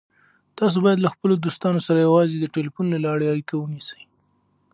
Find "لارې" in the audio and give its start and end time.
3.05-3.31